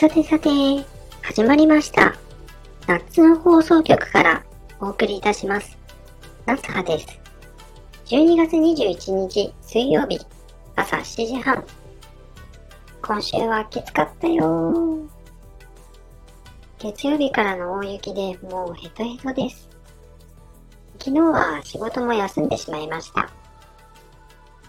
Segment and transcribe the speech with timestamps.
[0.00, 0.48] さてさて、
[1.20, 2.14] 始まりました。
[2.86, 4.42] 夏の放送局から
[4.80, 5.76] お送りいたします。
[6.46, 7.06] 夏葉です。
[8.06, 10.18] 12月21日水曜日、
[10.74, 11.62] 朝7時半。
[13.02, 15.00] 今週はきつかったよ
[16.78, 19.68] 月曜日からの大雪でもうヘトヘトです。
[20.98, 23.30] 昨日は仕事も休んでしまいました。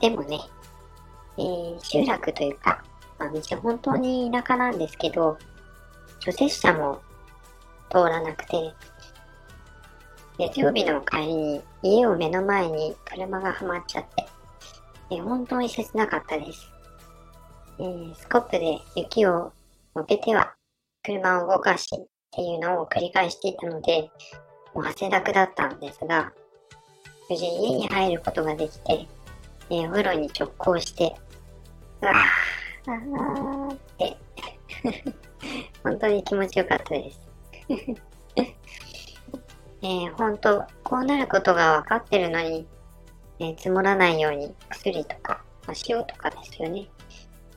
[0.02, 0.42] でもね、
[1.38, 2.84] えー、集落というか、
[3.22, 5.38] まあ、道本当に田舎なんですけど、
[6.20, 7.02] 除雪車も
[7.92, 8.74] 通らなくて、
[10.40, 14.26] 月曜日の帰りに家を目の前に車がはまっちゃって、
[15.12, 16.68] え本当に切なかったです。
[17.78, 19.54] えースコップで雪を
[19.96, 20.56] 乗けては
[21.04, 24.10] 車を動かしっていうのを繰り返していたので、
[24.74, 26.32] もう汗だくだったんですが、
[27.30, 29.08] 無事家に入ることができて、
[29.70, 31.16] えーお風呂に直行して、
[32.02, 34.18] うわー、あーって、
[35.84, 37.20] 本当に気持ちよかったです。
[39.84, 42.68] えー、本当、こうなることが分かってるのに、
[43.40, 46.88] えー積もらないように薬とか、まあ、塩とかですよね。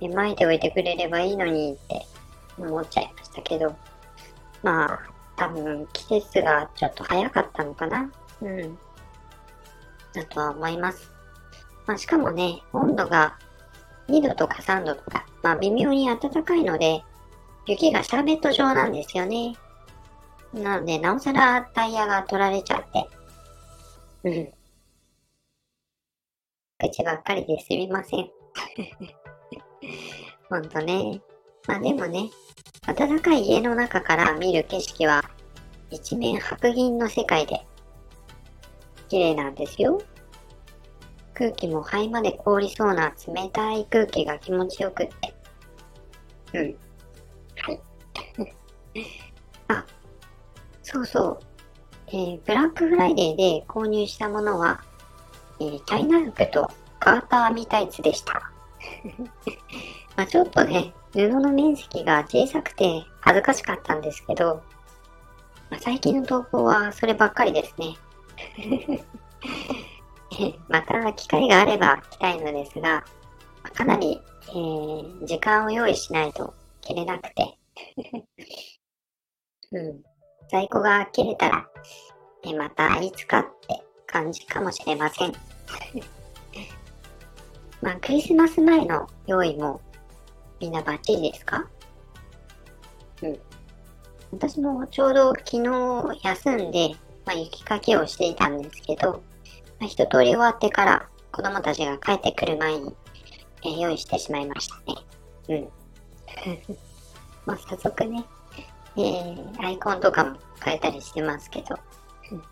[0.01, 2.07] えー撒いておいてくれればいいのにって
[2.59, 3.75] 思っちゃいましたけど、
[4.63, 5.01] まあ、
[5.37, 8.11] 多分季節がちょっと早かったのかな。
[8.41, 8.79] うん。
[10.15, 11.11] だとは思います。
[11.87, 13.37] まあ、しかもね、温度が
[14.09, 17.03] 2度とか3度とか、まあ微妙に暖かいので、
[17.67, 19.55] 雪がシャーベット状なんですよね。
[20.53, 23.09] なので、なおさらタイヤが取られちゃって。
[24.25, 24.53] うん。
[26.79, 28.31] 口ばっかりですみません。
[30.49, 31.21] ほんとね。
[31.67, 32.31] まあでもね、
[32.87, 35.25] 暖かい家の中から見る景色は、
[35.91, 37.67] 一面白銀の世界で、
[39.09, 40.01] 綺麗なんですよ。
[41.35, 45.35] 空気も肺まで凍りそうな冷たい空気が気持ちよくって。
[46.55, 46.77] うん。
[47.57, 47.81] はい。
[49.69, 49.85] あ、
[50.83, 51.41] そうそう。
[52.09, 54.81] えー、ブラックフライデーで購入したものは、
[55.61, 56.71] えー、チャイナ服と
[57.01, 58.51] ガーターミタイツでした。
[60.17, 64.63] まあちょっとね、布の面積が小さくて恥ずかしかったんですけど、
[65.71, 67.97] まあ、最近の投稿はそればっかりですね。
[70.41, 73.05] え また機会があれば着たいのですが、
[73.75, 77.59] かなり、えー時間を用意しないと着れなくて。
[79.73, 80.03] うん。
[80.51, 81.67] 在庫が切れたら、
[82.43, 85.33] えまたいつかって感じかもしれません。
[87.81, 89.81] まあ、クリスマス前の用意も
[90.61, 91.67] みんなバッチリですか？
[93.23, 93.41] うん。
[94.33, 96.91] 私もちょうど昨日休んで、
[97.25, 99.23] まあ、雪かきをしていたんですけど、
[99.87, 102.95] 一通り終わってから子供たちが帰ってくる前に、
[103.65, 104.99] えー用意してしまいましたね。
[105.49, 105.69] うん。
[107.47, 108.25] まあ、早速ね、
[108.97, 111.77] えー、アイコンとかも変えたりしてますけど、
[112.33, 112.43] うん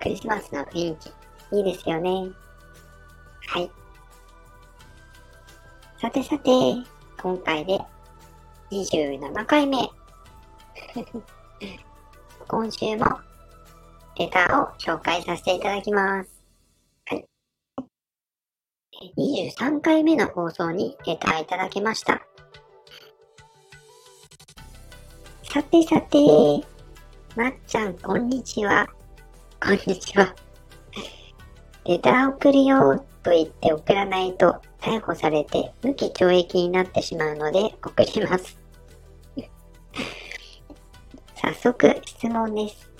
[0.00, 2.30] クリスマスの雰囲気、いいですよね。
[3.48, 3.70] はい。
[6.00, 6.50] さてさて、
[7.20, 7.80] 今回で
[8.70, 9.78] 27回目。
[12.46, 13.18] 今週も
[14.16, 16.37] レターを紹介させていただきます。
[19.00, 22.20] 23回目の放送にレターいただきました。
[25.44, 26.18] さてさて、
[27.36, 28.88] まっちゃん、こんにちは。
[29.62, 30.34] こんにちは。
[31.84, 38.58] レター送るよと言って送らないと逮捕されて無期懲役になってしまうので送ります。
[41.36, 42.90] 早速質問です。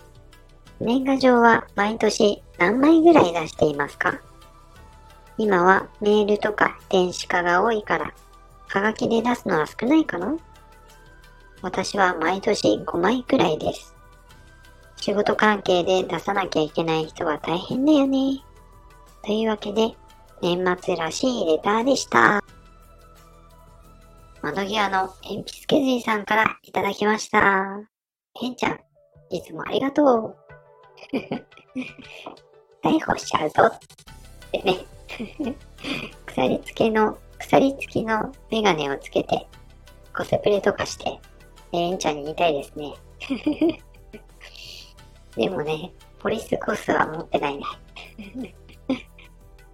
[0.81, 4.28] 年賀状は毎年何枚ぐらい出していますか？
[5.39, 8.13] 今はメールとか電子化が多いから、
[8.67, 10.37] はがきで出すのは少ないかな？
[11.63, 13.95] 私は毎年5枚くらいです。
[14.97, 18.43] 仕事関係で出さなきゃいけない人は大変だよね。
[19.25, 19.95] というわけで、
[20.43, 22.43] 年末らしいレターでした。
[24.43, 27.81] 窓際の鉛筆削りさんからいただきました。
[28.41, 28.81] へんちゃん、
[29.31, 30.37] いつもありがとう。
[32.83, 33.63] 逮捕しちゃうぞ。
[33.67, 33.79] っ
[34.53, 34.98] てね。
[36.27, 39.47] 鎖付けの、鎖付きのメガネをつけて、
[40.17, 41.19] コスプレとかして、
[41.73, 42.95] えんちゃんに言いたいですね。
[45.37, 47.65] でもね、ポリスコスは持ってないね。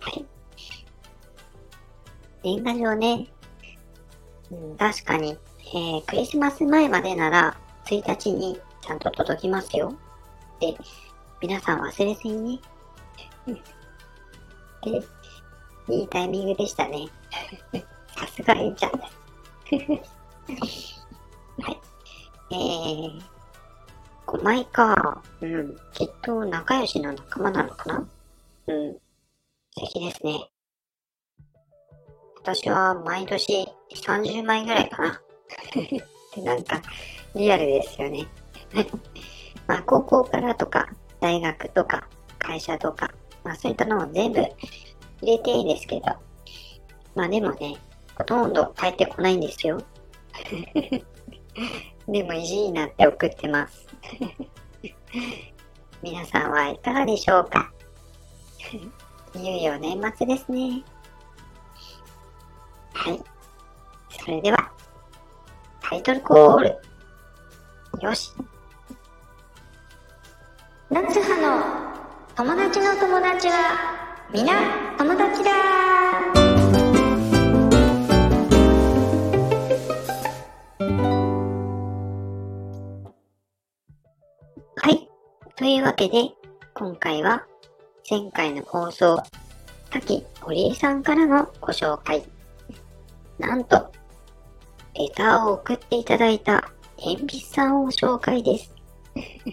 [0.01, 0.25] はい。
[2.43, 3.27] 年賀状ね。
[4.51, 5.39] うん、確かに、
[5.75, 7.57] えー、クリスマス前までなら、
[7.87, 9.95] 1日にちゃんと届きますよ。
[10.61, 10.77] で、
[11.41, 12.61] 皆さん忘れずに
[13.47, 13.63] ね。
[14.85, 15.03] で、
[15.89, 17.09] いいタイミングでしたね。
[18.17, 21.05] さすがえんちゃんです。
[21.63, 21.81] はい。
[22.51, 23.23] えー、
[24.27, 25.23] 5枚か。
[25.41, 25.77] うん。
[25.93, 28.07] きっと仲良しの仲間なのかな？
[28.67, 28.93] うん。
[28.93, 29.01] 素
[29.75, 30.51] 敵ですね。
[32.37, 35.21] 私は毎年30枚ぐらいかな。
[36.45, 36.83] なんか、
[37.35, 38.27] リアルですよね。
[39.67, 40.89] まあ、高校からとか、
[41.21, 42.09] 大学とか、
[42.39, 43.11] 会社とか、
[43.44, 44.52] まあそういったのを全部入
[45.23, 46.06] れていいですけど、
[47.14, 47.76] まあでもね、
[48.17, 49.81] ほとんど帰ってこないんですよ。
[52.08, 53.87] でも意地になって送ってます。
[56.02, 57.73] 皆さんはいかがでしょうか
[59.35, 60.82] いよいよ年末ですね。
[62.93, 63.23] はい。
[64.11, 64.73] それでは、
[65.82, 66.79] タイトルコール。
[68.00, 68.32] よし。
[70.91, 71.84] 夏葉の
[72.37, 74.55] 友達の友達は、みな
[74.99, 75.53] 友達だ
[84.75, 85.09] はい。
[85.55, 86.33] というわけで、
[86.75, 87.47] 今回は、
[88.11, 89.23] 前回の放送、
[89.91, 92.25] 滝堀江さんからのご紹介。
[93.39, 93.93] なんと、
[94.97, 98.75] レターを送っていただいた鉛筆さんを紹介です。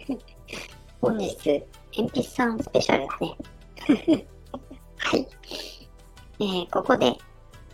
[1.00, 1.64] 本日、
[1.96, 4.28] 鉛筆さんスペシャルですね。
[4.98, 5.28] はい。
[6.40, 7.18] えー、ここで、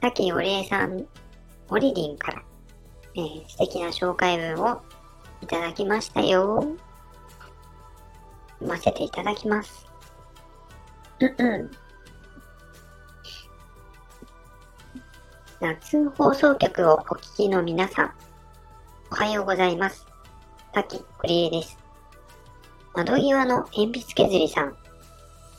[0.02, 1.06] 滝お礼さん、
[1.70, 2.42] オリリンから、
[3.16, 4.82] えー、素敵な紹介文を
[5.42, 6.78] いただきましたよ。
[8.60, 9.86] 読ませていただきます。
[11.20, 11.72] うんうん。
[15.60, 18.14] 夏放送局をお聞きの皆さん、
[19.12, 20.06] おはようございます。
[20.74, 21.87] 滝堀江です。
[22.98, 24.76] 窓際の鉛筆削りさん。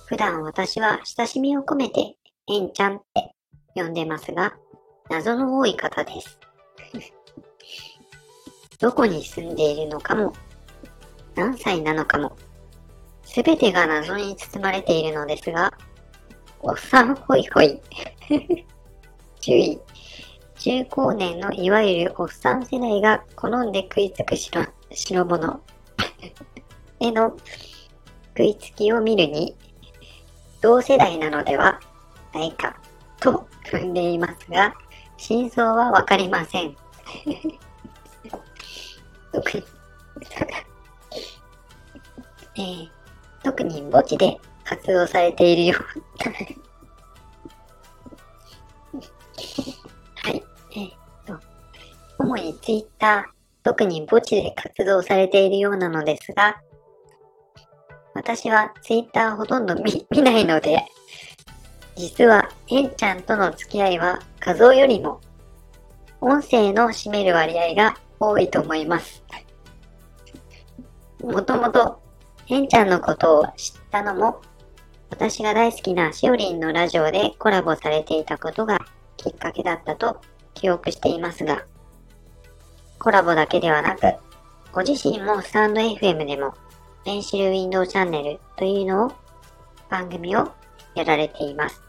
[0.06, 2.16] 普段私は親しみを込めて、
[2.48, 3.32] えんちゃんって
[3.76, 4.56] 呼んでますが、
[5.08, 6.36] 謎の多い方です。
[8.80, 10.32] どこに住んでいるのかも、
[11.36, 12.32] 何歳なのかも、
[13.22, 15.72] すべてが謎に包まれているのですが、
[16.58, 17.80] おっさんほいほい。
[19.38, 19.80] 注意。
[20.56, 25.62] 中高年のいわゆるおっさん世代が好んで食いつく白白物
[27.00, 27.36] への
[28.36, 29.56] 食いつきを見るに、
[30.60, 31.80] 同世代なのでは
[32.34, 32.76] ないか
[33.20, 34.74] と踏んでいますが、
[35.16, 36.76] 真相はわかりません。
[39.32, 39.64] 特に
[42.56, 42.88] えー、
[43.44, 45.82] 特に墓地で活動されているよう
[50.26, 50.42] はい。
[50.74, 50.90] えっ
[51.24, 51.38] と
[52.18, 53.24] 主にツイッター、
[53.62, 56.60] 特に墓地で活動されているようなのですが、
[58.18, 60.84] 私はツイッターほとんど見 見ないので、
[61.94, 65.20] 実は、えんちゃんとの付き合いは画像よりも、
[66.20, 69.22] 音声の占める割合が多いと思います。
[71.22, 72.00] もともと、
[72.48, 74.40] えんちゃんのことを知ったのも、
[75.10, 78.80] 私が大好きなしおりんのラジオでコラボされていたことが
[79.16, 80.20] きっかけだったと
[80.54, 81.64] 記憶していますが、
[82.98, 84.12] コラボだけではなく、
[84.72, 86.52] ご自身もスタンド FM でも、
[87.04, 89.12] ペンシルウィンドウチャンネルというのを、
[89.88, 90.52] 番組を
[90.94, 91.82] やられています。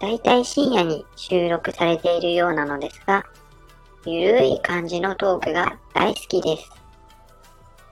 [0.00, 3.24] だいたい深夜に収録されているようなのですが、
[4.06, 6.70] ゆるい感じのトークが大好きです。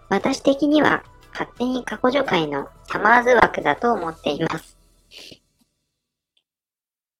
[0.08, 1.02] 私的には
[1.32, 4.78] 勝手に過去助会のサマーズ枠だと思っています。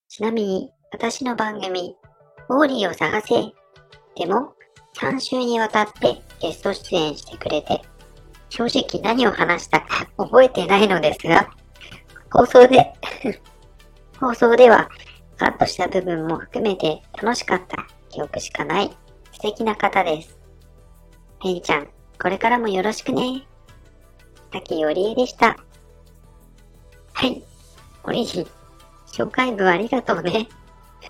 [0.08, 1.96] ちなみに私の番組、
[2.48, 3.28] ウォーリーを探せ
[4.16, 4.54] でも
[4.96, 7.82] 3週にわたってゲスト出演してくれて、
[8.48, 11.50] 正直何を話したか覚えてないのですが、
[12.30, 12.92] 放送で
[14.20, 14.88] 放送では
[15.38, 18.90] カットした部分も含めて楽しかった記憶しかない
[19.32, 20.38] 素敵な方です。
[21.42, 21.88] ペンちゃん、
[22.20, 23.46] これからもよろしくね。
[24.50, 25.56] 滝よりえでした。
[27.12, 27.42] はい。
[28.04, 28.46] おりじ、
[29.12, 30.48] 紹介文ありがとうね。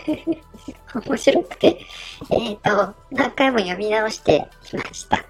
[1.07, 1.79] 面白くて、
[2.31, 5.26] えっ、と、何回も読み直してきました。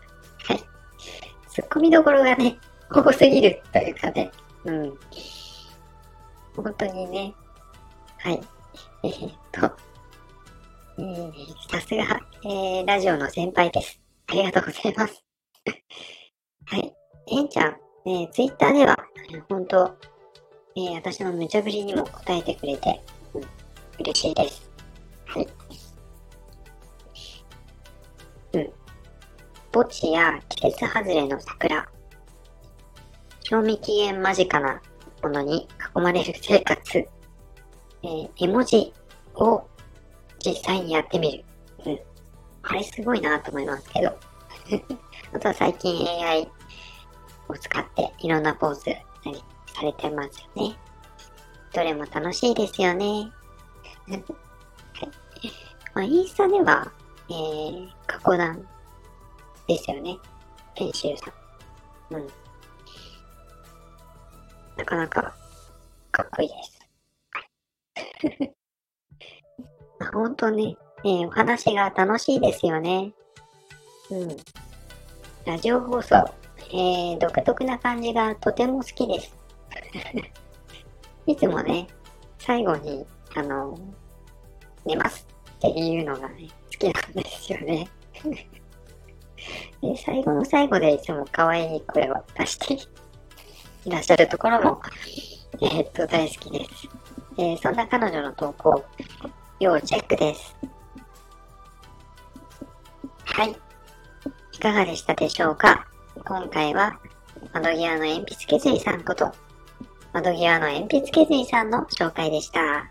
[1.57, 1.63] はい。
[1.63, 2.59] ツッコミどころがね、
[2.91, 4.31] 多すぎるというかね、
[4.65, 4.99] うん。
[6.55, 7.35] 本当にね、
[8.19, 8.41] はい。
[9.03, 9.77] えっ、ー、と、
[10.99, 11.33] えー、
[11.71, 14.01] さすが、えー、ラジオの先輩です。
[14.29, 15.25] ありがとうございます。
[16.67, 16.95] はい。
[17.29, 18.97] えんちゃん、えー、ツイッターでは、
[19.49, 19.97] 本当、
[20.77, 23.01] えー、私の無茶ぶりにも答えてくれて、
[23.35, 23.43] うん、
[24.01, 24.66] 嬉しいです。
[29.73, 31.89] 墓地や季節外れの桜、
[33.43, 34.81] 賞味期限間近な
[35.23, 38.93] ものに囲まれる生活、えー、絵文字
[39.35, 39.67] を
[40.45, 41.45] 実際にやってみる。
[41.85, 41.99] うん。
[42.63, 44.09] あれすごいなと思いますけど。
[45.35, 46.51] あとは最近 AI
[47.49, 50.77] を使っていろんなポーズされてますよね。
[51.73, 53.31] どれも楽しいですよね。
[54.09, 54.23] はい。
[55.95, 56.91] まあ、インスタでは、
[57.29, 58.67] えー、過去段
[59.67, 60.19] ですよね。
[60.75, 61.27] 編集さ
[62.11, 62.15] ん。
[62.15, 62.27] うん。
[64.77, 65.35] なかなか
[66.13, 66.77] かっこいいです。
[69.99, 73.13] まあ、本当ね、えー、お話が楽しいですよね。
[74.11, 74.37] うん。
[75.45, 76.17] ラジオ放送、
[76.71, 79.37] えー、独特な感じがとても好きです。
[81.27, 81.87] いつもね、
[82.39, 83.79] 最後に、あの、
[84.85, 87.89] 寝ますっていうのがね、好きなんですよね。
[89.83, 92.75] で最後の最後でいつも可愛い声を出して
[93.85, 94.81] いらっしゃるところも、
[95.61, 96.89] えー、っと、大好きです。
[97.39, 98.85] えー、そんな彼女の投稿、
[99.61, 100.57] 要チェックです。
[103.25, 103.57] はい。
[104.53, 105.87] いかがでしたでしょうか？
[106.25, 106.99] 今回は、
[107.53, 109.31] 窓際の鉛筆削りさんこと、
[110.13, 112.91] 窓際の鉛筆削りさんの紹介でした。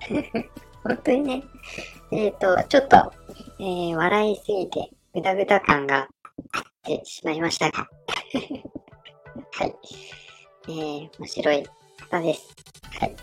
[0.84, 1.44] 本当にね、
[2.10, 3.12] えっ、ー、と、ちょっと、
[3.58, 6.08] えー、笑いすぎて、ぐだぐだ感が
[6.50, 7.88] あってしまいましたが。
[9.52, 9.74] はい。
[10.66, 11.64] えー、面白い
[12.10, 12.52] 方です。
[12.98, 13.16] はい。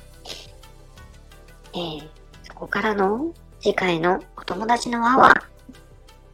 [1.73, 2.09] えー、
[2.43, 5.33] そこからの次回のお友達の輪は、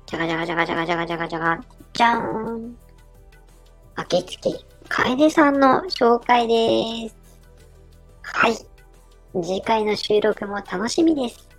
[0.06, 1.60] じゃがじゃがじゃがじゃがじゃがじゃがじゃが、
[1.94, 2.78] じゃーん。
[3.96, 7.16] 秋月楓さんの紹介です。
[8.22, 8.56] はい。
[9.44, 11.50] 次回の収録も楽しみです。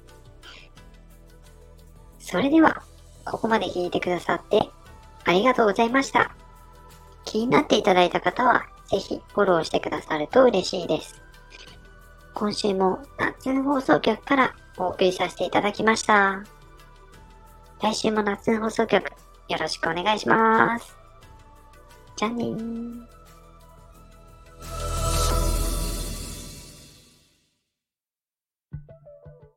[2.21, 2.83] それでは、
[3.31, 4.71] ここまで聞いてくださって
[5.25, 6.35] ありがとうございました。
[7.25, 11.21] 気になっていただいた方は、ぜひフォローしてくださると嬉しいです。
[12.33, 16.45] 今週も夏の放送局からお送りさせていただきました。
[17.83, 20.97] 来週も夏の放送局よろしくお願いします。
[22.17, 23.18] じゃあねー。